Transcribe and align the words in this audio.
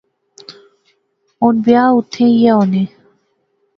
ہن 1.39 1.55
بیاۃ 1.63 1.91
اوتھیں 1.93 2.29
ایہہ 2.35 2.53
ہونے 2.57 2.83